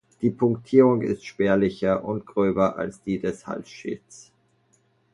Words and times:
Die 0.23 0.31
Punktierung 0.31 1.03
ist 1.03 1.27
spärlicher 1.27 2.03
und 2.03 2.25
gröber 2.25 2.75
als 2.75 3.03
die 3.03 3.19
des 3.19 3.45
Halsschilds. 3.45 4.31